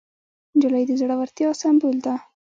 نجلۍ 0.55 0.83
د 0.87 0.91
زړورتیا 1.01 1.49
سمبول 1.61 1.97
ده. 2.05 2.15